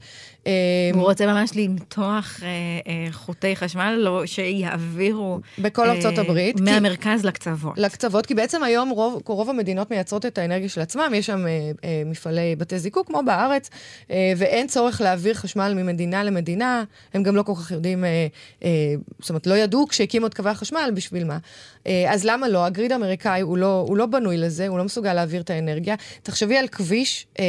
[0.94, 2.40] הוא רוצה ממש למתוח
[3.12, 5.40] חוטי חשמל לו, שיעבירו...
[5.58, 6.60] בכל ארצות הברית.
[6.60, 7.24] מהמרכז.
[7.24, 7.78] לקצוות.
[7.78, 11.70] לקצוות, כי בעצם היום רוב, רוב המדינות מייצרות את האנרגיה של עצמם, יש שם אה,
[11.84, 13.70] אה, מפעלי בתי זיקוק כמו בארץ,
[14.10, 18.26] אה, ואין צורך להעביר חשמל ממדינה למדינה, הם גם לא כל כך יודעים, אה,
[18.64, 21.38] אה, זאת אומרת, לא ידעו כשהקימו את קווי החשמל, בשביל מה.
[21.86, 22.64] אה, אז למה לא?
[22.64, 25.94] הגריד האמריקאי הוא לא, הוא לא בנוי לזה, הוא לא מסוגל להעביר את האנרגיה.
[26.22, 27.44] תחשבי על כביש אה,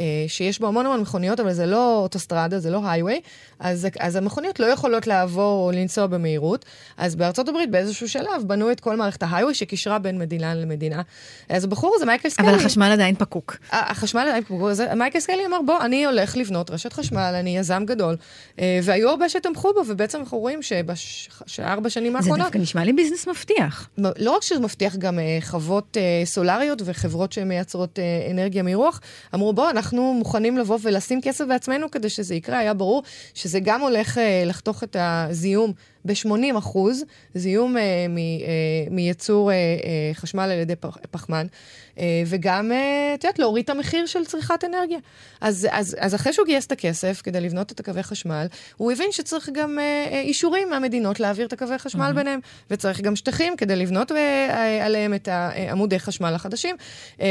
[0.00, 3.20] אה, שיש בו המון המון מכוניות, אבל זה לא אוטוסטרדה, זה לא הייווי,
[3.58, 6.64] אז, אז המכוניות לא יכולות לעבור או לנסוע במהירות.
[6.96, 11.02] אז בארצות הברית באיזשהו שלב בנו את כל מערכת ה highway שקישרה בין מדינה למדינה.
[11.48, 12.48] אז הבחור הזה, מייקל סקלי...
[12.48, 13.56] אבל החשמל עדיין פקוק.
[13.72, 14.62] החשמל עדיין פקוק.
[14.62, 18.16] אז מייקל סקלי אמר, בוא, אני הולך לבנות רשת חשמל, אני יזם גדול.
[18.58, 22.38] אה, והיו הרבה שתמכו בו, ובעצם אנחנו רואים שבארבע שנים האחרונות...
[22.38, 23.88] זה דווקא נשמע לי ביזנס מבטיח.
[24.18, 27.98] לא רק שזה מבטיח, גם אה, חוות אה, סולריות וחברות שמייצרות
[28.30, 29.00] אנרגיה מרוח,
[29.34, 32.58] אמרו, בוא, אנחנו מוכנים לבוא ולשים כסף בעצמנו כדי שזה יקרה.
[32.58, 33.02] היה ברור
[33.34, 35.72] שזה גם הולך לחתוך את הזיהום
[36.04, 37.80] ב-80 אחוז, זיהום uh,
[38.90, 41.46] מייצור uh, uh, חשמל על ידי פח, פחמן,
[41.96, 42.72] uh, וגם,
[43.14, 44.98] את uh, יודעת, להוריד את המחיר של צריכת אנרגיה.
[45.40, 49.12] אז, אז, אז אחרי שהוא גייס את הכסף כדי לבנות את הקווי חשמל, הוא הבין
[49.12, 52.14] שצריך גם uh, אישורים מהמדינות להעביר את הקווי חשמל mm-hmm.
[52.14, 54.14] ביניהם, וצריך גם שטחים כדי לבנות uh,
[54.82, 55.28] עליהם את
[55.70, 56.76] עמודי חשמל החדשים.
[57.18, 57.22] Uh,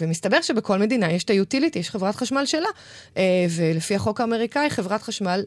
[0.00, 2.68] ומסתבר שבכל מדינה יש את היוטיליטי, יש חברת חשמל שלה.
[3.50, 5.44] ולפי החוק האמריקאי, חברת חשמל אה,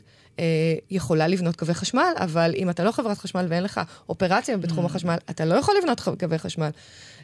[0.91, 4.87] יכולה לבנות קווי חשמל, אבל אם אתה לא חברת חשמל ואין לך אופרציה בתחום mm.
[4.87, 6.69] החשמל, אתה לא יכול לבנות קווי חשמל.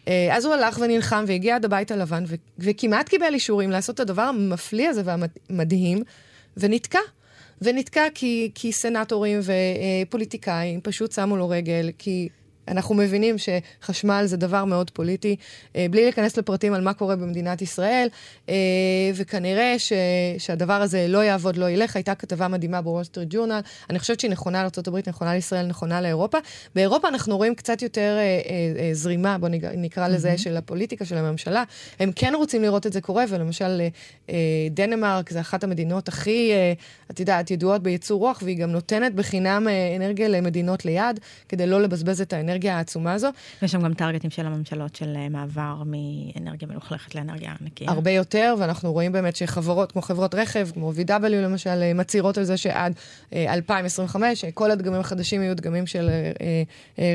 [0.07, 3.99] אה, אז הוא הלך ונלחם והגיע עד הבית הלבן, ו- וכמעט קיבל אישורים לעשות את
[3.99, 6.03] הדבר המפליא הזה והמדהים,
[6.57, 6.99] ונתקע.
[7.61, 9.39] ונתקע כי, כי סנטורים
[10.07, 12.29] ופוליטיקאים פשוט שמו לו רגל, כי
[12.69, 15.35] אנחנו מבינים שחשמל זה דבר מאוד פוליטי,
[15.75, 18.07] אה, בלי להיכנס לפרטים על מה קורה במדינת ישראל,
[18.49, 18.55] אה,
[19.15, 19.93] וכנראה ש,
[20.37, 21.95] שהדבר הזה לא יעבוד, לא ילך.
[21.95, 26.37] הייתה כתבה מדהימה בוול סטריט ג'ורנל, אני חושבת שהיא נכונה לארה"ב, נכונה לישראל, נכונה לאירופה.
[26.75, 30.37] באירופה אנחנו רואים קצת יותר אה, זרימה, בואו נקרא לזה, mm-hmm.
[30.37, 31.63] של הפוליטיקה, של הממשלה.
[31.99, 33.81] הם כן רוצים לראות את זה קורה, ולמשל
[34.71, 36.51] דנמרק זה אחת המדינות הכי,
[37.11, 42.21] את יודעת, ידועות בייצור רוח, והיא גם נותנת בחינם אנרגיה למדינות ליד, כדי לא לבזבז
[42.21, 42.58] את האנרגיה.
[42.59, 43.27] האנרגיה העצומה הזו.
[43.61, 47.91] יש שם גם טרגטים של הממשלות של אה, מעבר מאנרגיה מלוכלכת לאנרגיה נקייה.
[47.91, 52.43] הרבה יותר, ואנחנו רואים באמת שחברות כמו חברות רכב, כמו VW למשל, אה, מצהירות על
[52.43, 52.93] זה שעד
[53.33, 56.09] 2025 אה, כל הדגמים החדשים יהיו דגמים של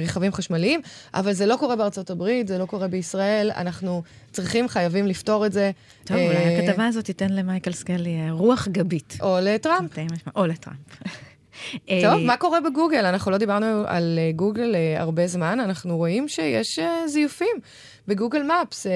[0.02, 0.80] רכבים חשמליים,
[1.14, 4.02] אבל זה לא קורה בארצות הברית, זה לא קורה בישראל, אנחנו
[4.32, 5.70] צריכים, חייבים לפתור את זה.
[6.04, 9.18] טוב, אולי הכתבה הזאת תיתן למייקל סקלי רוח גבית.
[9.20, 9.98] או לטראמפ.
[10.36, 11.02] או לטראמפ.
[12.02, 13.06] טוב, מה קורה בגוגל?
[13.06, 17.56] אנחנו לא דיברנו על אה, גוגל אה, הרבה זמן, אנחנו רואים שיש אה, זיופים.
[18.08, 18.86] בגוגל מפס,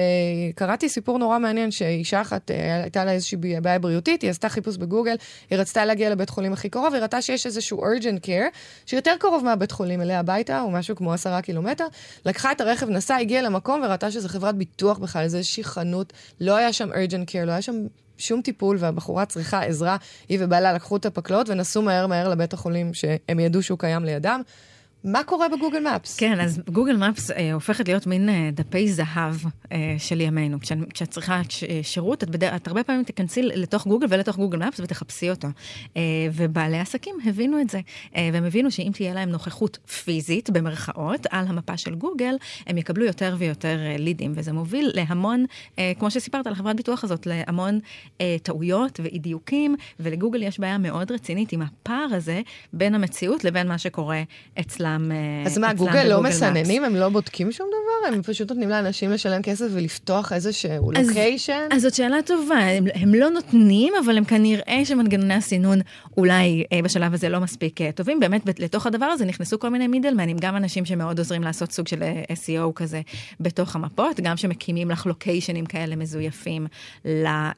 [0.55, 2.51] קראתי סיפור נורא מעניין שאישה אחת,
[2.83, 5.15] הייתה לה איזושהי בעיה בריאותית, היא עשתה חיפוש בגוגל,
[5.49, 9.43] היא רצתה להגיע לבית חולים הכי קרוב, היא ראתה שיש איזשהו urgent care, שיותר קרוב
[9.43, 11.85] מהבית חולים אליה הביתה, הוא משהו כמו עשרה קילומטר,
[12.25, 16.73] לקחה את הרכב, נסעה, הגיעה למקום וראתה שזו חברת ביטוח בכלל, איזושהי חנות, לא היה
[16.73, 17.75] שם urgent care, לא היה שם
[18.19, 19.97] שום טיפול, והבחורה צריכה עזרה,
[20.29, 24.41] היא ובעלה לקחו את הפקלות ונסעו מהר מהר לבית החולים שהם ידעו שהוא קיים לידם.
[25.03, 26.17] מה קורה בגוגל מפס?
[26.17, 29.35] כן, אז גוגל מפס אה, הופכת להיות מין אה, דפי זהב
[29.71, 30.59] אה, של ימינו.
[30.59, 31.41] כשאת, כשאת צריכה
[31.81, 35.47] שירות, את, בדרך, את הרבה פעמים תיכנסי לתוך גוגל ולתוך גוגל מפס ותחפשי אותו.
[35.97, 36.01] אה,
[36.33, 37.79] ובעלי עסקים הבינו את זה,
[38.15, 42.35] אה, והם הבינו שאם תהיה להם נוכחות פיזית, במרכאות, על המפה של גוגל,
[42.67, 45.45] הם יקבלו יותר ויותר אה, לידים, וזה מוביל להמון,
[45.79, 47.79] אה, כמו שסיפרת על החברת ביטוח הזאת, להמון
[48.21, 52.41] אה, טעויות ואי דיוקים, ולגוגל יש בעיה מאוד רצינית עם הפער הזה
[52.73, 54.23] בין המציאות לבין מה שקורה
[54.59, 54.88] אצלם.
[54.95, 56.83] אצלם אה, אז מה, גוגל לא מסננים?
[56.83, 57.88] הם לא בודקים שום דבר?
[58.07, 61.67] הם פשוט נותנים לאנשים לשלם כסף ולפתוח איזשהו לוקיישן?
[61.71, 62.59] אז זאת שאלה טובה.
[62.59, 65.79] הם, הם לא נותנים, אבל הם כנראה שמנגנוני הסינון
[66.17, 68.19] אולי אה, בשלב הזה לא מספיק אה, טובים.
[68.19, 72.03] באמת, לתוך הדבר הזה נכנסו כל מיני מידלמנים, גם אנשים שמאוד עוזרים לעשות סוג של
[72.03, 73.01] אה, SEO כזה
[73.39, 76.67] בתוך המפות, גם שמקימים לך לוקיישנים כאלה מזויפים
[77.05, 77.51] ל, אה,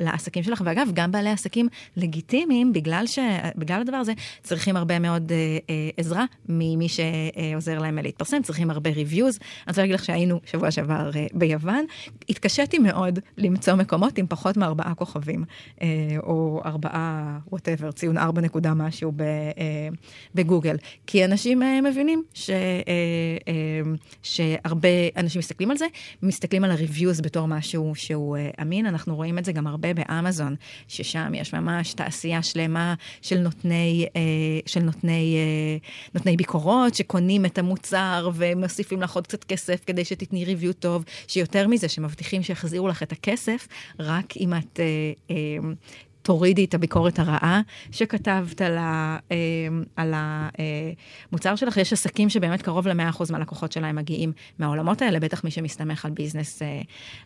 [0.00, 0.62] לעסקים שלך.
[0.64, 3.18] ואגב, גם בעלי עסקים לגיטימיים, בגלל, ש,
[3.56, 8.90] בגלל הדבר הזה, צריכים הרבה מאוד אה, אה, עזרה ממי שעוזר להם להתפרסם, צריכים הרבה
[8.90, 9.38] ריוויוז.
[9.66, 11.84] אני רוצה להגיד לך שהיינו שבוע שעבר אה, ביוון,
[12.28, 15.44] התקשיתי מאוד למצוא מקומות עם פחות מארבעה כוכבים,
[15.82, 15.86] אה,
[16.22, 19.88] או ארבעה, whatever, ציון ארבע נקודה משהו אה,
[20.34, 20.76] בגוגל.
[21.06, 22.50] כי אנשים מבינים ש,
[24.22, 25.86] שהרבה אנשים מסתכלים על זה,
[26.22, 28.86] מסתכלים על ה reviews בתור משהו שהוא אמין.
[28.86, 30.54] אנחנו רואים את זה גם הרבה באמזון,
[30.88, 34.06] ששם יש ממש תעשייה שלמה של נותני,
[34.66, 35.36] של נותני,
[36.14, 39.53] נותני ביקורות שקונים את המוצר ומוסיפים לך עוד קצת כסף
[39.86, 45.12] כדי שתתני review טוב, שיותר מזה, שמבטיחים שיחזירו לך את הכסף, רק אם את אה,
[45.30, 45.36] אה,
[46.24, 47.60] תורידי את הביקורת הרעה
[47.90, 49.36] שכתבת על, ה, אה,
[49.96, 51.76] על המוצר שלך.
[51.76, 56.62] יש עסקים שבאמת קרוב ל-100% מהלקוחות שלהם מגיעים מהעולמות האלה, בטח מי שמסתמך על business,
[56.62, 56.80] אה,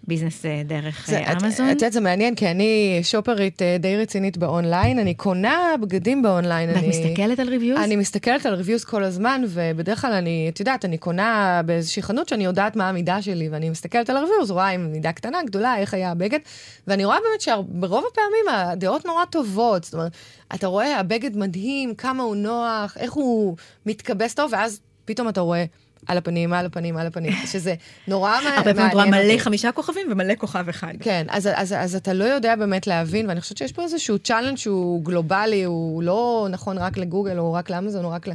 [0.06, 1.66] business אה, דרך זה, אמזון.
[1.66, 6.68] את יודעת, זה מעניין, כי אני שופרית די רצינית באונליין, אני קונה בגדים באונליין.
[6.68, 7.80] ואת אני, מסתכלת על reviews?
[7.80, 12.28] אני מסתכלת על reviews כל הזמן, ובדרך כלל אני, את יודעת, אני קונה באיזושהי חנות
[12.28, 15.78] שאני יודעת מה המידה שלי, ואני מסתכלת על ה reviews, רואה אם מידה קטנה, גדולה,
[15.78, 16.38] איך היה הבגד,
[16.86, 19.84] ואני רואה באמת שברוב הפעמים דעות נורא טובות.
[19.84, 20.12] זאת אומרת,
[20.54, 25.64] אתה רואה, הבגד מדהים, כמה הוא נוח, איך הוא מתכבס טוב, ואז פתאום אתה רואה...
[26.06, 27.74] על הפנים, על הפנים, על הפנים, שזה
[28.08, 28.58] נורא מעניין.
[28.58, 30.92] הרבה פעמים את רואה מלא חמישה כוכבים ומלא כוכב אחד.
[31.00, 34.18] כן, אז, אז, אז, אז אתה לא יודע באמת להבין, ואני חושבת שיש פה איזשהו
[34.18, 38.26] challenge שהוא גלובלי, הוא לא נכון רק לגוגל או רק לאמזון או רק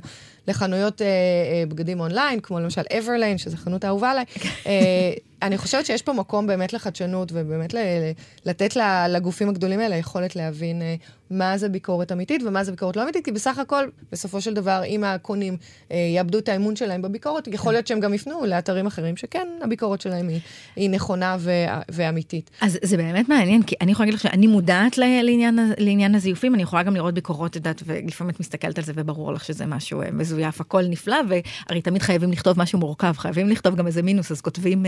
[0.48, 4.26] לחנויות אה, אה, בגדים אונליין, כמו למשל Everlane, שזו חנות האהובה עליי.
[4.68, 8.12] אה, אני חושבת שיש פה מקום באמת לחדשנות, ובאמת ל-
[8.46, 8.76] לתת
[9.10, 10.96] לגופים הגדולים האלה יכולת להבין אה,
[11.32, 14.82] מה זה ביקורת אמיתית ומה זה ביקורת לא אמיתית, כי בסך הכל, בסופו של דבר,
[14.86, 15.58] אם הקונים
[15.92, 20.02] אה, יאבדו את האמון שלהם בביקורת, יכול להיות שהם גם יפנו לאתרים אחרים, שכן, הביקורת
[20.02, 20.40] שלהם היא,
[20.76, 21.52] היא נכונה ו-
[21.92, 22.52] ואמיתית.
[22.62, 26.64] אז זה באמת מעניין, כי אני יכולה להגיד לך שאני מודעת לעניין, לעניין הזיופים, אני
[26.64, 30.02] יכולה גם לראות ביקורות, את יודעת, ולפעמים את מסתכלת על זה וברור לך שזה משהו
[30.02, 34.32] אה, מזויף, הכל נפלא, והרי תמיד חייבים לכתוב משהו מורכב, חייבים לכתוב גם איזה מינוס,
[34.32, 34.86] אז כותבים,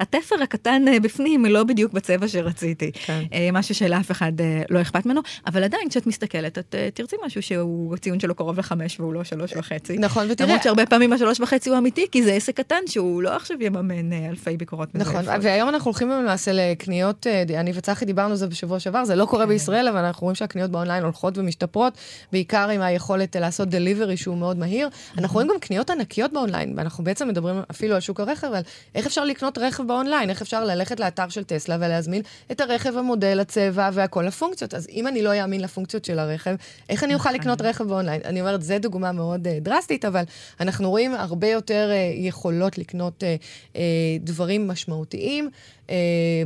[0.00, 2.92] התפר הקטן אה, בפנים לא בדיוק בצבע שרציתי.
[2.92, 3.22] כן.
[3.32, 7.42] אה, משהו שלאף אחד אה, לא אכפת ממנו, אבל עדיין כשאת מסתכלת, את תרצי משהו
[7.42, 9.98] שהוא, הציון שלו קרוב לחמש והוא לא שלוש וחצי.
[9.98, 10.48] נכון, ותראה...
[10.48, 14.12] למרות שהרבה פעמים השלוש וחצי הוא אמיתי, כי זה עסק קטן שהוא לא עכשיו יממן
[14.12, 14.88] אלפי ביקורות.
[14.94, 19.24] נכון, והיום אנחנו הולכים למעשה לקניות, אני וצחי דיברנו על זה בשבוע שעבר, זה לא
[19.24, 19.48] קורה כן.
[19.48, 21.98] בישראל, אבל אנחנו רואים שהקניות באונליין הולכות ומשתפרות,
[22.32, 24.88] בעיקר עם היכולת לעשות דליברי שהוא מאוד מהיר.
[25.18, 28.62] אנחנו רואים גם קניות ענקיות באונליין, ואנחנו בעצם מדברים אפילו על שוק הרכב, על
[28.94, 33.40] איך אפשר לקנות רכב באונליין, איך אפשר ללכת לאתר של טסלה ולהזמין את הרכב, המודל,
[33.40, 34.74] הצבע והכל הפונקציות.
[34.74, 36.54] אז אם אני לא אאמין לפונקציות של הרכב,
[36.88, 38.20] איך אני אוכל לקנות רכב באונליין?
[38.24, 40.22] אני אומרת, זו דוגמה מאוד uh, דרסטית, אבל
[40.60, 43.78] אנחנו רואים הרבה יותר uh, יכולות לקנות uh, uh,
[44.20, 45.50] דברים משמעותיים.
[45.86, 45.90] Uh,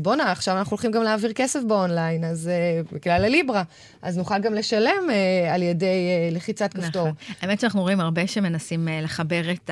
[0.03, 3.63] בואנה, עכשיו אנחנו הולכים גם להעביר כסף באונליין, אז uh, בגלל הליברה,
[4.03, 7.09] אז נוכל גם לשלם uh, על ידי uh, לחיצת כפתור.
[7.09, 7.35] נכון.
[7.41, 9.71] האמת שאנחנו רואים הרבה שמנסים uh, לחבר את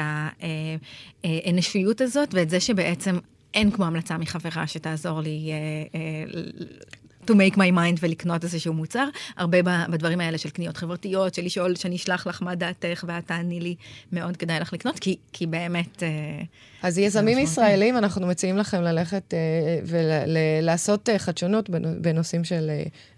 [1.25, 3.19] האנושיות הזאת, ואת זה שבעצם
[3.55, 9.09] אין כמו המלצה מחברה שתעזור לי uh, uh, to make my mind ולקנות איזשהו מוצר.
[9.37, 13.61] הרבה בדברים האלה של קניות חברתיות, של לשאול, שאני אשלח לך מה דעתך ואת תעני
[13.61, 13.75] לי,
[14.13, 15.97] מאוד כדאי לך לקנות, כי, כי באמת...
[15.97, 16.47] Uh,
[16.83, 22.71] אז יזמים ישראלים, אנחנו מציעים לכם ללכת uh, ולעשות uh, חדשנות בנושאים של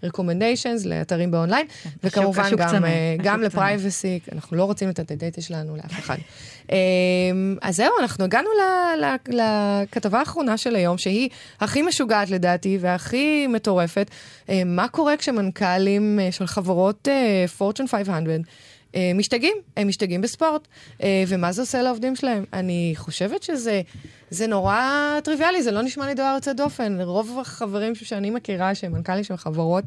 [0.03, 2.83] uh, recommendations לאתרים באונליין, כן, וכמובן גם,
[3.23, 6.17] גם לפרייבסי, אנחנו לא רוצים לתת את הדאטה שלנו לאף אחד.
[6.67, 6.73] Um,
[7.61, 8.49] אז זהו, אנחנו הגענו
[9.27, 14.11] לכתבה האחרונה של היום, שהיא הכי משוגעת לדעתי והכי מטורפת.
[14.47, 18.23] Uh, מה קורה כשמנכ"לים uh, של חברות uh, Fortune 500
[18.95, 20.67] אה, משתגעים, הם משתגעים בספורט.
[21.03, 22.45] אה, ומה זה עושה לעובדים שלהם?
[22.53, 23.81] אני חושבת שזה
[24.33, 24.79] זה נורא
[25.23, 27.01] טריוויאלי, זה לא נשמע לי דבר יוצא דופן.
[27.01, 29.83] רוב החברים שאני מכירה, שהם מנכ"לים של חברות,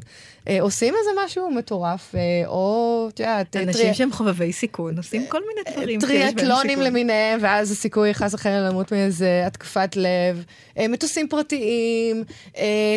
[0.47, 3.55] אה, עושים איזה משהו מטורף, או, את יודעת...
[3.55, 3.93] אנשים טרי...
[3.93, 9.43] שהם חובבי סיכון, עושים כל מיני דברים טריאטלונים למיניהם, ואז הסיכוי חס וחלילה למות מאיזה
[9.47, 10.43] התקפת לב,
[10.89, 12.23] מטוסים פרטיים,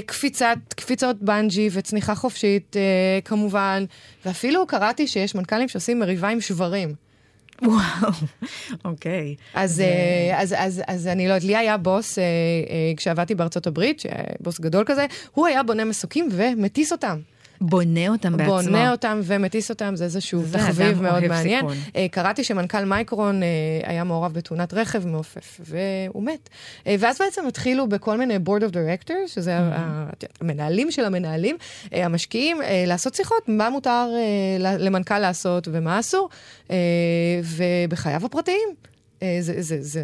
[0.07, 2.77] קפיצת, קפיצות בנג'י וצניחה חופשית,
[3.25, 3.85] כמובן.
[4.27, 7.10] ואפילו קראתי שיש מנכ"לים שעושים מריבה עם שברים.
[7.62, 8.12] וואו,
[8.85, 9.35] אוקיי.
[9.55, 13.66] אז, אה, אז, אז, אז אני לא יודעת, לי היה בוס, אה, אה, כשעבדתי בארצות
[13.66, 14.03] הברית,
[14.40, 17.18] בוס גדול כזה, הוא היה בונה מסוקים ומטיס אותם.
[17.61, 18.62] בונה אותם בעצמו.
[18.62, 21.61] בונה אותם ומטיס אותם, זה איזשהו תחביב מאוד מעניין.
[21.61, 21.77] סיכון.
[21.88, 26.49] Uh, קראתי שמנכ"ל מייקרון uh, היה מעורב בתאונת רכב מעופף, והוא מת.
[26.85, 30.27] Uh, ואז בעצם התחילו בכל מיני board of directors, שזה mm-hmm.
[30.40, 31.57] המנהלים של המנהלים,
[31.92, 34.09] המשקיעים, לעשות שיחות, מה מותר
[34.59, 36.29] למנכ"ל לעשות ומה אסור,
[37.44, 38.68] ובחייו הפרטיים.
[39.22, 39.38] אה,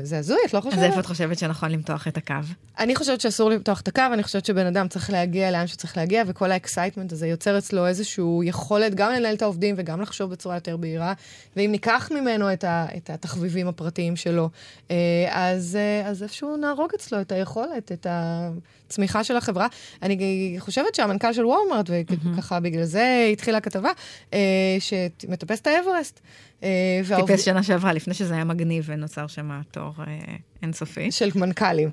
[0.03, 0.79] זה הזוי, את לא חושבת?
[0.79, 2.35] אז איפה את חושבת שנכון למתוח את הקו?
[2.79, 6.23] אני חושבת שאסור למתוח את הקו, אני חושבת שבן אדם צריך להגיע לאן שצריך להגיע,
[6.27, 10.55] וכל ה excitement הזה יוצר אצלו איזושהי יכולת גם לנהל את העובדים וגם לחשוב בצורה
[10.55, 11.13] יותר בהירה.
[11.57, 14.51] ואם ניקח ממנו את, ה, את התחביבים הפרטיים שלו,
[14.91, 14.97] אה,
[15.31, 19.67] אז, אה, אז איפשהו נהרוג אצלו את היכולת, את הצמיחה של החברה.
[20.03, 23.91] אני חושבת שהמנכ"ל של וולמארט, וככה בגלל זה התחילה הכתבה,
[24.81, 26.21] שמטפס את האברסט.
[27.17, 31.11] טיפס שנה שעברה, לפני שזה היה מגניב ונוצר שם תור אה, אינסופי.
[31.11, 31.91] של מנכ"לים.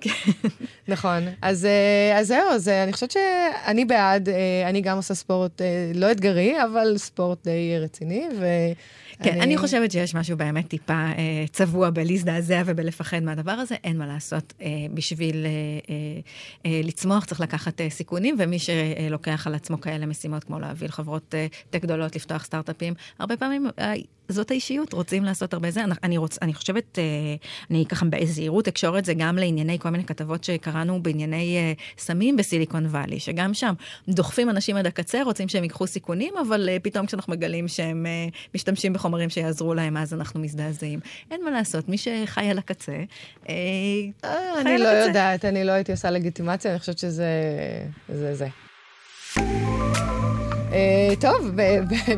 [0.87, 1.23] נכון.
[1.41, 5.91] אז, אה, אז זהו, אז אני חושבת שאני בעד, אה, אני גם עושה ספורט אה,
[5.95, 8.45] לא אתגרי, אבל ספורט די רציני, ו...
[9.23, 9.41] כן, אני...
[9.41, 14.53] אני חושבת שיש משהו באמת טיפה אה, צבוע בלהזדעזע ובלפחד מהדבר הזה, אין מה לעשות.
[14.61, 15.49] אה, בשביל אה,
[15.89, 16.19] אה,
[16.65, 21.35] אה, לצמוח צריך לקחת אה, סיכונים, ומי שלוקח על עצמו כאלה משימות, כמו להביא לחברות
[21.35, 23.93] אה, טק גדולות, לפתוח סטארט-אפים, הרבה פעמים אה,
[24.29, 25.81] זאת האישיות, רוצים לעשות הרבה זה.
[26.03, 27.03] אני, רוצ, אני חושבת, אה,
[27.69, 32.37] אני ככה בזהירות אקשור את זה גם לענייני כל מיני כתבות שקראנו בענייני אה, סמים
[32.37, 33.73] בסיליקון וואלי, שגם שם
[34.07, 38.05] דוחפים אנשים עד הקצה, רוצים שהם ייקחו סיכונים, אבל אה, פתאום כשאנחנו מגלים שהם
[38.55, 40.99] משתמשים בחומרים שיעזרו להם, אז אנחנו מזדעזעים.
[41.31, 42.97] אין מה לעשות, מי שחי על הקצה,
[43.45, 44.11] חי
[44.61, 47.25] אני לא יודעת, אני לא הייתי עושה לגיטימציה, אני חושבת שזה...
[48.09, 49.82] זה זה.
[50.73, 51.51] אה, טוב,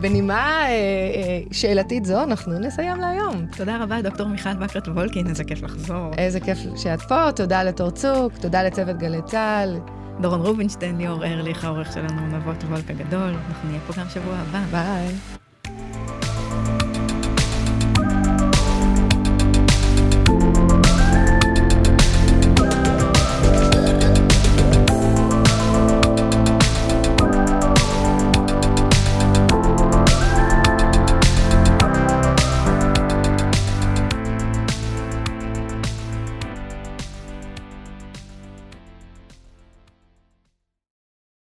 [0.02, 3.46] בנימה אה, אה, שאלתית זו, אנחנו נסיים להיום.
[3.58, 6.12] תודה רבה, דוקטור מיכל בקרט וולקין, איזה כיף לחזור.
[6.18, 9.80] איזה כיף שאת פה, תודה לתור צוק, תודה לצוות גלי צה"ל.
[10.22, 13.36] דורון רובינשטיין, ליאור ארליך, העורך שלנו, נבות וולק הגדול.
[13.48, 14.60] אנחנו נהיה פה גם שבוע הבא.
[14.72, 15.35] ביי.